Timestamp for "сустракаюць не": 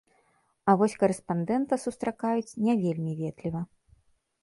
1.85-2.73